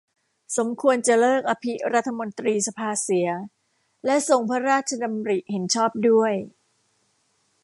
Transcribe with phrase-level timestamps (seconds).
[0.57, 3.27] สมควรจะเลิกอภิรัฐมนตรีสภาเสีย
[4.05, 6.33] และทรงพระราชดำริเห็นชอบด้วย